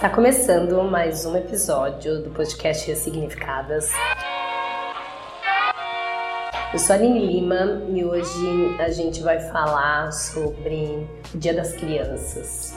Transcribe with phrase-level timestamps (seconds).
[0.00, 3.90] Está começando mais um episódio do podcast Ressignificadas.
[6.72, 11.74] Eu sou a Aline Lima e hoje a gente vai falar sobre o Dia das
[11.74, 12.74] Crianças.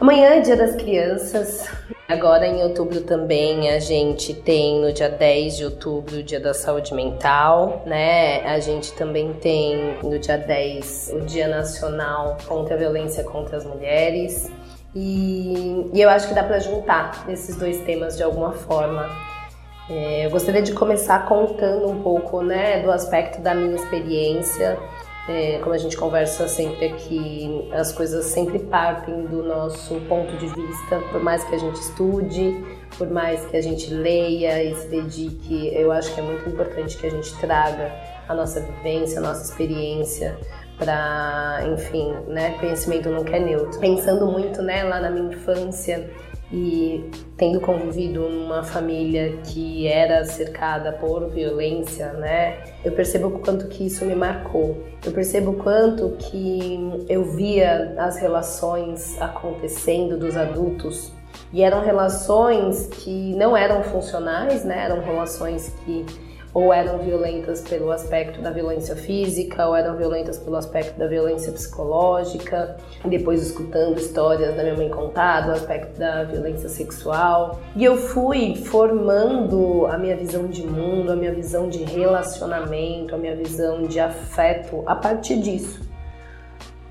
[0.00, 1.68] Amanhã é Dia das Crianças.
[2.08, 6.54] Agora em outubro também a gente tem no dia 10 de outubro o Dia da
[6.54, 8.40] Saúde Mental, né?
[8.46, 13.66] A gente também tem no dia 10 o Dia Nacional contra a Violência contra as
[13.66, 14.50] Mulheres.
[14.98, 19.06] E, e eu acho que dá para juntar esses dois temas de alguma forma.
[19.90, 24.78] É, eu gostaria de começar contando um pouco né, do aspecto da minha experiência.
[25.28, 30.46] É, como a gente conversa sempre aqui, as coisas sempre partem do nosso ponto de
[30.46, 32.64] vista, por mais que a gente estude,
[32.96, 36.96] por mais que a gente leia e se dedique, eu acho que é muito importante
[36.96, 37.92] que a gente traga
[38.28, 40.38] a nossa vivência, a nossa experiência,
[40.78, 43.78] para, enfim, né, conhecimento nunca é neutro.
[43.80, 46.10] Pensando muito, né, lá na minha infância
[46.52, 53.66] e tendo convivido numa família que era cercada por violência, né, eu percebo o quanto
[53.68, 54.84] que isso me marcou.
[55.04, 61.12] Eu percebo o quanto que eu via as relações acontecendo dos adultos
[61.52, 66.04] e eram relações que não eram funcionais, né, eram relações que
[66.56, 71.52] ou eram violentas pelo aspecto da violência física, ou eram violentas pelo aspecto da violência
[71.52, 77.60] psicológica, depois escutando histórias da minha mãe contar, do aspecto da violência sexual.
[77.76, 83.18] E eu fui formando a minha visão de mundo, a minha visão de relacionamento, a
[83.18, 85.85] minha visão de afeto a partir disso.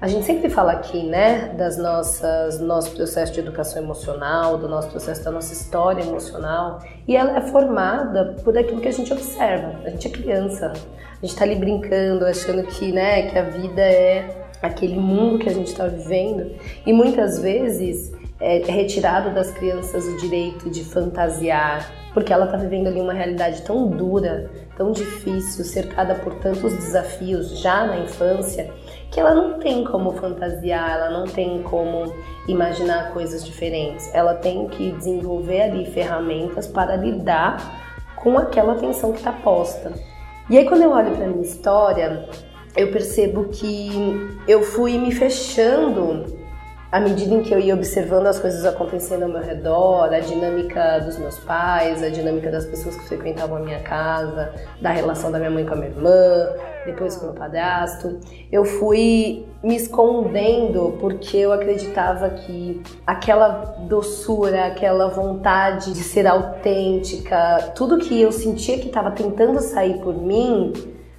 [0.01, 4.89] A gente sempre fala aqui, né, das nossas, nosso processo de educação emocional, do nosso
[4.89, 9.73] processo da nossa história emocional, e ela é formada por aquilo que a gente observa.
[9.85, 13.81] A gente é criança, a gente está ali brincando, achando que, né, que a vida
[13.81, 16.51] é aquele mundo que a gente está vivendo,
[16.85, 22.87] e muitas vezes é retirado das crianças o direito de fantasiar, porque ela está vivendo
[22.87, 28.69] ali uma realidade tão dura, tão difícil, cercada por tantos desafios já na infância
[29.15, 32.13] que ela não tem como fantasiar, ela não tem como
[32.49, 34.13] imaginar coisas diferentes.
[34.13, 37.55] Ela tem que desenvolver ali ferramentas para lidar
[38.17, 39.93] com aquela tensão que está posta.
[40.49, 42.27] E aí quando eu olho para minha história,
[42.75, 43.89] eu percebo que
[44.49, 46.34] eu fui me fechando
[46.95, 50.99] à medida em que eu ia observando as coisas acontecendo ao meu redor, a dinâmica
[50.99, 55.37] dos meus pais, a dinâmica das pessoas que frequentavam a minha casa, da relação da
[55.37, 56.47] minha mãe com a minha irmã,
[56.85, 58.17] depois com o meu padrasto,
[58.49, 67.73] eu fui me escondendo porque eu acreditava que aquela doçura, aquela vontade de ser autêntica,
[67.75, 70.71] tudo que eu sentia que estava tentando sair por mim,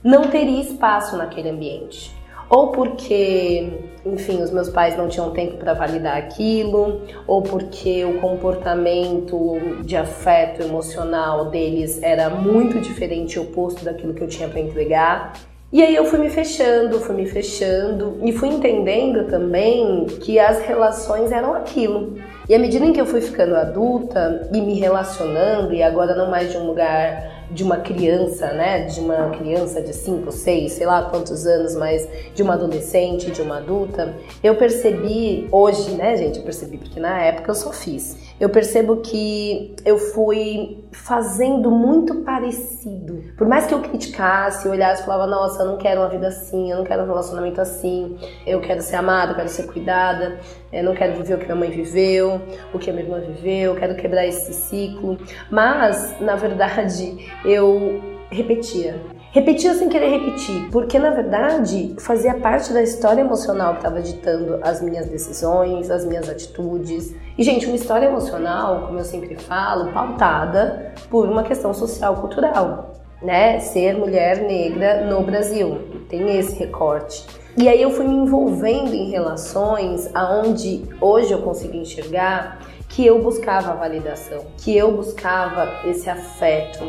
[0.03, 2.17] não teria espaço naquele ambiente
[2.49, 3.69] ou porque,
[4.05, 9.97] enfim, os meus pais não tinham tempo para validar aquilo, ou porque o comportamento de
[9.97, 15.33] afeto emocional deles era muito diferente, oposto daquilo que eu tinha para entregar.
[15.73, 20.61] E aí eu fui me fechando, fui me fechando e fui entendendo também que as
[20.61, 22.15] relações eram aquilo.
[22.49, 26.31] E à medida em que eu fui ficando adulta e me relacionando, e agora não
[26.31, 28.87] mais de um lugar de uma criança, né?
[28.87, 33.43] De uma criança de 5, 6, sei lá quantos anos, mas de uma adolescente, de
[33.43, 38.17] uma adulta, eu percebi, hoje, né, gente, eu percebi porque na época eu só fiz.
[38.39, 43.23] Eu percebo que eu fui fazendo muito parecido.
[43.37, 46.29] Por mais que eu criticasse, eu olhasse e falava, nossa, eu não quero uma vida
[46.29, 50.39] assim, eu não quero um relacionamento assim, eu quero ser amada, eu quero ser cuidada,
[50.73, 52.41] eu não quero viver o que minha mãe viveu,
[52.75, 55.19] o que a minha irmã viveu, eu quero quebrar esse ciclo.
[55.51, 59.01] Mas, na verdade, eu repetia.
[59.31, 64.59] Repetia sem querer repetir, porque na verdade fazia parte da história emocional que estava ditando
[64.63, 67.15] as minhas decisões, as minhas atitudes.
[67.37, 72.95] E, gente, uma história emocional, como eu sempre falo, pautada por uma questão social cultural,
[73.23, 73.61] né?
[73.61, 77.27] Ser mulher negra no Brasil, tem esse recorte.
[77.59, 82.59] E aí eu fui me envolvendo em relações aonde hoje eu consigo enxergar
[82.89, 86.85] que eu buscava a validação, que eu buscava esse afeto,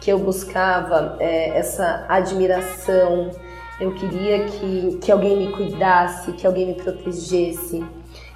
[0.00, 3.30] que eu buscava é, essa admiração,
[3.80, 7.84] eu queria que, que alguém me cuidasse, que alguém me protegesse.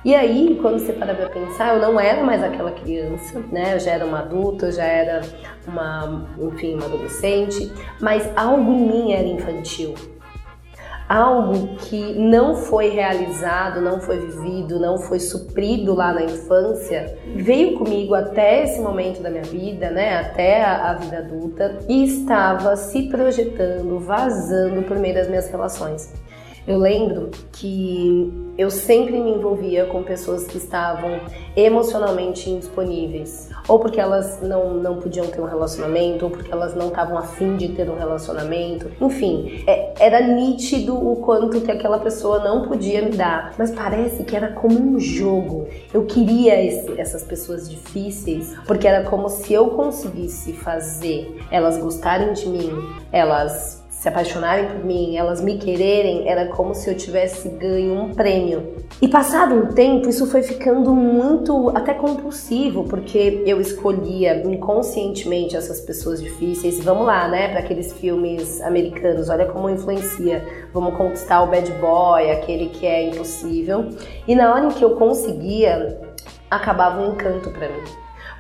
[0.04, 3.74] E aí, quando você para pra pensar, eu não era mais aquela criança, né?
[3.74, 5.20] Eu já era uma adulta, eu já era
[5.66, 9.94] uma, enfim, uma adolescente, mas algo em mim era infantil
[11.12, 17.76] algo que não foi realizado, não foi vivido, não foi suprido lá na infância, veio
[17.76, 23.10] comigo até esse momento da minha vida, né, até a, vida adulta e estava se
[23.10, 26.12] projetando, vazando por meio das minhas relações.
[26.66, 31.18] Eu lembro que eu sempre me envolvia com pessoas que estavam
[31.56, 36.88] emocionalmente indisponíveis, ou porque elas não, não podiam ter um relacionamento, ou porque elas não
[36.88, 38.88] estavam afim de ter um relacionamento.
[39.00, 44.22] Enfim, é, era nítido o quanto que aquela pessoa não podia me dar, mas parece
[44.22, 45.66] que era como um jogo.
[45.92, 52.32] Eu queria esse, essas pessoas difíceis, porque era como se eu conseguisse fazer elas gostarem
[52.34, 52.70] de mim,
[53.10, 58.12] elas se apaixonarem por mim, elas me quererem, era como se eu tivesse ganho um
[58.12, 58.74] prêmio.
[59.00, 65.80] E passado um tempo, isso foi ficando muito até compulsivo, porque eu escolhia inconscientemente essas
[65.80, 66.82] pessoas difíceis.
[66.82, 70.44] Vamos lá, né, para aqueles filmes americanos, olha como influencia.
[70.72, 73.88] Vamos conquistar o bad boy, aquele que é impossível.
[74.26, 75.96] E na hora em que eu conseguia,
[76.50, 77.84] acabava um encanto para mim.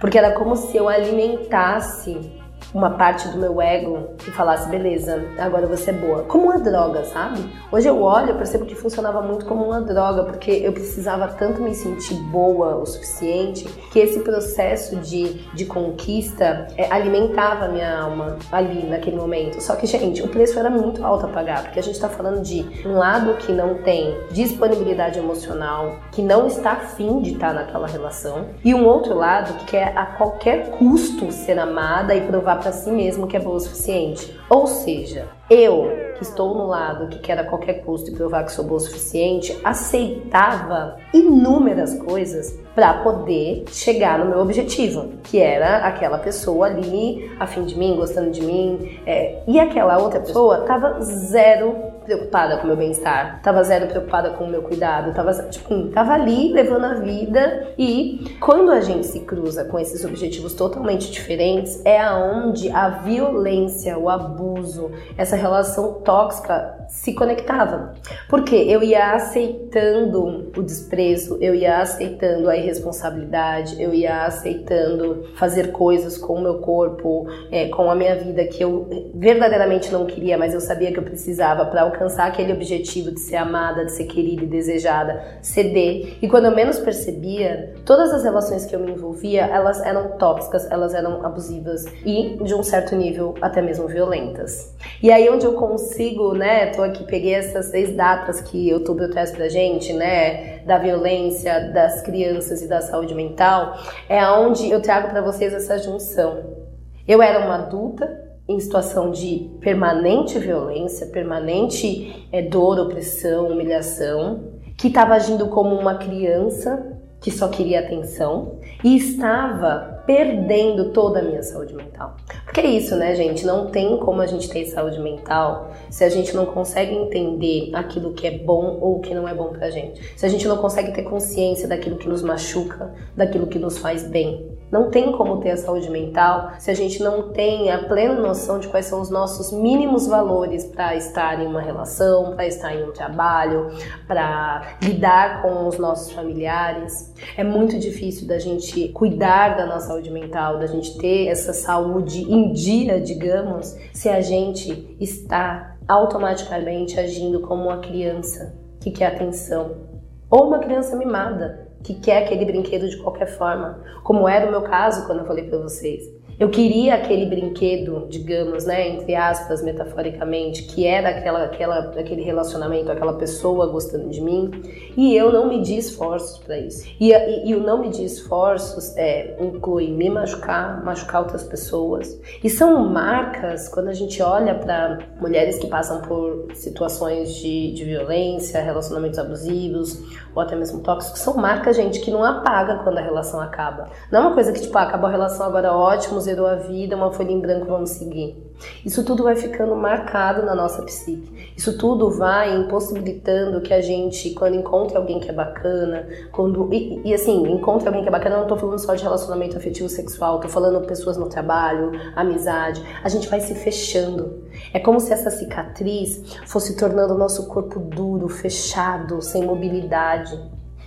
[0.00, 2.41] Porque era como se eu alimentasse
[2.74, 6.22] uma parte do meu ego que falasse, beleza, agora você é boa.
[6.22, 7.44] Como uma droga, sabe?
[7.70, 11.60] Hoje eu olho, eu percebo que funcionava muito como uma droga, porque eu precisava tanto
[11.60, 18.38] me sentir boa o suficiente que esse processo de, de conquista é, alimentava minha alma
[18.50, 19.60] ali naquele momento.
[19.60, 22.42] Só que, gente, o preço era muito alto a pagar, porque a gente tá falando
[22.42, 27.86] de um lado que não tem disponibilidade emocional, que não está afim de estar naquela
[27.86, 32.72] relação, e um outro lado que quer a qualquer custo ser amada e provar para
[32.72, 34.38] si mesmo que é boa o suficiente.
[34.48, 38.52] Ou seja, eu, que estou no lado que quer a qualquer custo e provar que
[38.52, 45.78] sou boa o suficiente, aceitava inúmeras coisas para poder chegar no meu objetivo, que era
[45.86, 51.00] aquela pessoa ali, afim de mim, gostando de mim, é, e aquela outra pessoa tava
[51.00, 55.88] zero preocupada com o meu bem-estar, tava zero preocupada com o meu cuidado, tava, tipo,
[55.88, 57.68] tava ali levando a vida.
[57.78, 63.98] E quando a gente se cruza com esses objetivos totalmente diferentes, é aonde a violência,
[63.98, 67.94] o abuso, essa relação tóxica se conectava.
[68.28, 75.72] Porque eu ia aceitando o desprezo, eu ia aceitando a irresponsabilidade, eu ia aceitando fazer
[75.72, 80.36] coisas com o meu corpo, é, com a minha vida que eu verdadeiramente não queria,
[80.36, 84.04] mas eu sabia que eu precisava para alcançar aquele objetivo de ser amada, de ser
[84.04, 86.18] querida e desejada, ceder.
[86.20, 90.70] E quando eu menos percebia, todas as relações que eu me envolvia, elas eram tóxicas,
[90.70, 94.74] elas eram abusivas e de um certo nível até mesmo violentas.
[95.02, 99.08] E aí onde eu consigo, né, tô aqui peguei essas seis datas que o YouTube
[99.10, 103.76] traz pra gente, né, da violência das crianças e da saúde mental,
[104.08, 106.62] é onde eu trago para vocês essa junção.
[107.06, 114.88] Eu era uma adulta em situação de permanente violência, permanente é, dor, opressão, humilhação, que
[114.88, 121.42] estava agindo como uma criança que só queria atenção e estava perdendo toda a minha
[121.42, 122.16] saúde mental.
[122.44, 123.46] Porque é isso, né, gente?
[123.46, 128.12] Não tem como a gente ter saúde mental se a gente não consegue entender aquilo
[128.12, 130.02] que é bom ou que não é bom pra gente.
[130.18, 134.02] Se a gente não consegue ter consciência daquilo que nos machuca, daquilo que nos faz
[134.02, 134.51] bem.
[134.72, 138.58] Não tem como ter a saúde mental se a gente não tem a plena noção
[138.58, 142.88] de quais são os nossos mínimos valores para estar em uma relação, para estar em
[142.88, 143.68] um trabalho,
[144.08, 147.12] para lidar com os nossos familiares.
[147.36, 152.22] É muito difícil da gente cuidar da nossa saúde mental, da gente ter essa saúde
[152.22, 159.92] em dia, digamos, se a gente está automaticamente agindo como uma criança que quer atenção
[160.30, 164.62] ou uma criança mimada que quer aquele brinquedo de qualquer forma, como era o meu
[164.62, 166.22] caso quando eu falei para vocês.
[166.42, 172.90] Eu queria aquele brinquedo, digamos, né, entre aspas, metaforicamente, que era aquela, aquela, aquele relacionamento,
[172.90, 174.50] aquela pessoa gostando de mim,
[174.96, 176.84] e eu não medi esforços para isso.
[176.98, 182.18] E, e, e, o não medir esforços é, inclui me machucar, machucar outras pessoas.
[182.42, 187.84] E são marcas, quando a gente olha para mulheres que passam por situações de, de
[187.84, 190.02] violência, relacionamentos abusivos,
[190.34, 193.88] ou até mesmo tóxicos, são marcas, gente, que não apaga quando a relação acaba.
[194.10, 196.96] Não é uma coisa que, tipo, ah, acabou a relação agora ótimo, zerou a vida,
[196.96, 198.52] uma folha em branco, vamos seguir.
[198.84, 201.52] Isso tudo vai ficando marcado na nossa psique.
[201.56, 206.72] Isso tudo vai impossibilitando que a gente, quando encontre alguém que é bacana, quando.
[206.72, 209.56] E, e assim, encontre alguém que é bacana, eu não tô falando só de relacionamento
[209.56, 212.82] afetivo sexual, tô falando pessoas no trabalho, amizade.
[213.02, 214.42] A gente vai se fechando.
[214.72, 220.38] É como se essa cicatriz fosse tornando o nosso corpo duro, fechado, sem mobilidade.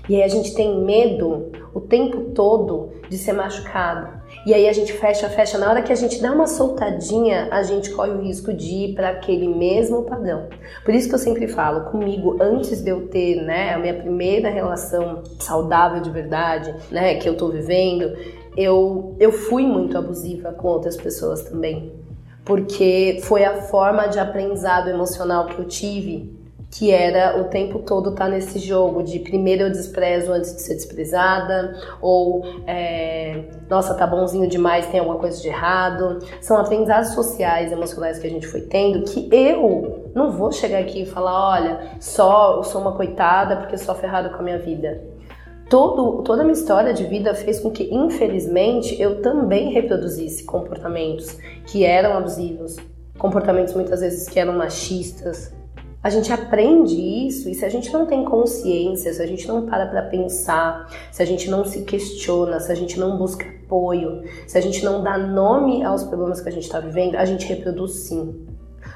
[0.07, 4.15] E aí a gente tem medo o tempo todo de ser machucado.
[4.45, 5.57] E aí a gente fecha, fecha.
[5.57, 8.95] Na hora que a gente dá uma soltadinha, a gente corre o risco de ir
[8.95, 10.47] para aquele mesmo padrão.
[10.83, 14.49] Por isso que eu sempre falo, comigo, antes de eu ter, né, a minha primeira
[14.49, 18.15] relação saudável de verdade, né, que eu tô vivendo,
[18.55, 22.04] eu, eu fui muito abusiva com outras pessoas também.
[22.45, 26.45] Porque foi a forma de aprendizado emocional que eu tive
[26.77, 30.61] que era o tempo todo estar tá nesse jogo de primeiro eu desprezo antes de
[30.61, 36.19] ser desprezada, ou é, nossa, tá bonzinho demais, tem alguma coisa de errado.
[36.41, 41.03] São aprendizados sociais, emocionais que a gente foi tendo, que eu não vou chegar aqui
[41.03, 45.14] e falar, olha, só eu sou uma coitada porque sou ferrada com a minha vida.
[45.69, 51.37] Todo, toda a minha história de vida fez com que, infelizmente, eu também reproduzisse comportamentos
[51.65, 52.77] que eram abusivos,
[53.17, 55.51] comportamentos muitas vezes que eram machistas,
[56.05, 56.93] a gente aprende
[57.27, 60.87] isso e se a gente não tem consciência, se a gente não para para pensar,
[61.11, 64.85] se a gente não se questiona, se a gente não busca apoio, se a gente
[64.85, 68.45] não dá nome aos problemas que a gente está vivendo, a gente reproduz sim.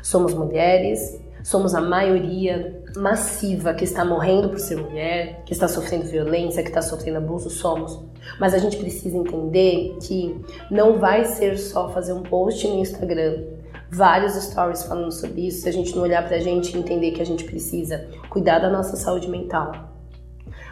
[0.04, 6.06] Somos mulheres, somos a maioria massiva que está morrendo por ser mulher, que está sofrendo
[6.06, 8.00] violência, que está sofrendo abuso, somos.
[8.40, 13.60] Mas a gente precisa entender que não vai ser só fazer um post no Instagram
[13.92, 17.22] vários stories falando sobre isso, se a gente não olhar pra gente e entender que
[17.22, 19.72] a gente precisa cuidar da nossa saúde mental,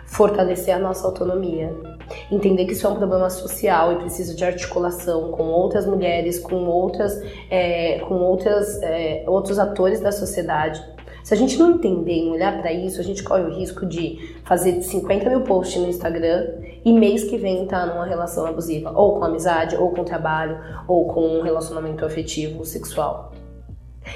[0.06, 1.76] fortalecer a nossa autonomia,
[2.32, 6.66] entender que isso é um problema social e precisa de articulação com outras mulheres, com
[6.66, 7.20] outras,
[7.50, 10.80] é, com outras, é, outros atores da sociedade
[11.28, 14.34] se a gente não entender e olhar para isso, a gente corre o risco de
[14.46, 16.54] fazer 50 mil posts no Instagram
[16.86, 20.58] e mês que vem estar tá numa relação abusiva, ou com amizade, ou com trabalho,
[20.88, 23.34] ou com um relacionamento afetivo, sexual.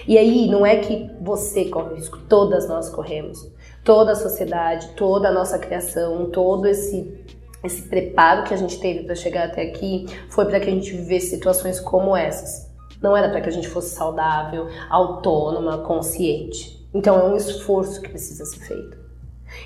[0.08, 3.46] E aí, não é que você corre o risco, todas nós corremos.
[3.84, 7.14] Toda a sociedade, toda a nossa criação, todo esse
[7.62, 10.96] esse preparo que a gente teve para chegar até aqui foi para que a gente
[10.96, 12.72] vivesse situações como essas.
[13.02, 16.80] Não era para que a gente fosse saudável, autônoma, consciente.
[16.94, 19.02] Então é um esforço que precisa ser feito.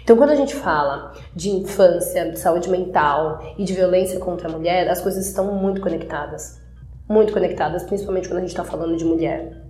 [0.03, 4.51] Então, quando a gente fala de infância, de saúde mental e de violência contra a
[4.51, 6.59] mulher, as coisas estão muito conectadas.
[7.07, 9.63] Muito conectadas, principalmente quando a gente está falando de mulher.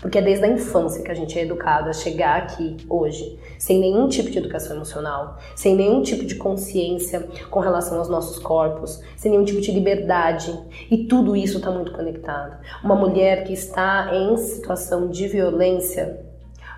[0.00, 3.78] Porque é desde a infância que a gente é educado a chegar aqui hoje, sem
[3.78, 9.00] nenhum tipo de educação emocional, sem nenhum tipo de consciência com relação aos nossos corpos,
[9.16, 10.58] sem nenhum tipo de liberdade.
[10.90, 12.58] E tudo isso está muito conectado.
[12.82, 16.31] Uma mulher que está em situação de violência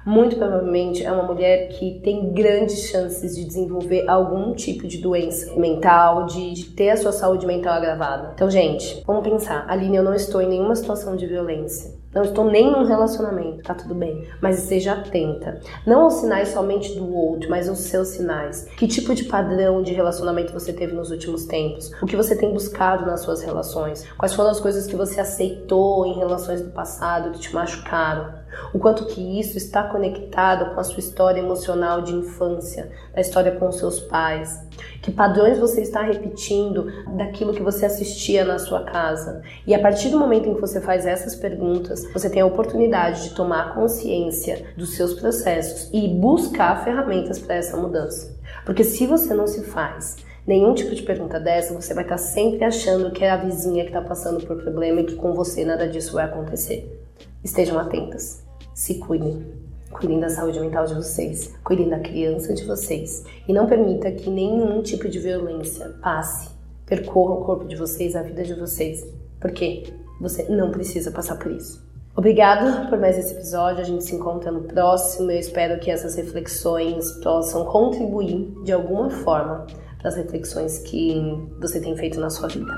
[0.05, 5.55] muito provavelmente é uma mulher que tem grandes chances de desenvolver algum tipo de doença
[5.57, 8.33] mental, de, de ter a sua saúde mental agravada.
[8.35, 9.65] Então, gente, vamos pensar.
[9.69, 12.05] Aline, eu não estou em nenhuma situação de violência.
[12.15, 14.29] Não estou nem num relacionamento, tá tudo bem.
[14.41, 15.59] Mas esteja atenta.
[15.85, 18.69] Não aos sinais somente do outro, mas aos seus sinais.
[18.77, 21.91] Que tipo de padrão de relacionamento você teve nos últimos tempos?
[22.01, 24.07] O que você tem buscado nas suas relações?
[24.17, 28.44] Quais foram as coisas que você aceitou em relações do passado que te machucaram?
[28.73, 33.53] O quanto que isso está conectado com a sua história emocional de infância, da história
[33.53, 34.61] com seus pais.
[35.03, 39.43] Que padrões você está repetindo daquilo que você assistia na sua casa.
[39.67, 43.25] E a partir do momento em que você faz essas perguntas, você tem a oportunidade
[43.25, 48.35] de tomar consciência dos seus processos e buscar ferramentas para essa mudança.
[48.65, 52.65] Porque se você não se faz nenhum tipo de pergunta dessa, você vai estar sempre
[52.65, 55.89] achando que é a vizinha que está passando por problema e que com você nada
[55.89, 57.01] disso vai acontecer.
[57.43, 58.44] Estejam atentas
[58.75, 59.47] se cuidem.
[59.93, 64.29] Cuidem da saúde mental de vocês, cuidem da criança de vocês e não permita que
[64.29, 66.51] nenhum tipo de violência passe,
[66.85, 69.07] percorra o corpo de vocês, a vida de vocês,
[69.41, 69.85] porque
[70.21, 71.85] você não precisa passar por isso.
[72.17, 73.81] Obrigado por mais esse episódio.
[73.81, 75.31] A gente se encontra no próximo.
[75.31, 79.67] Eu espero que essas reflexões possam contribuir de alguma forma
[79.99, 81.15] para as reflexões que
[81.61, 82.73] você tem feito na sua vida.